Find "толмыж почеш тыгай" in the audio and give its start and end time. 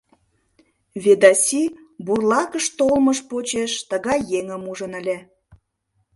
2.77-4.19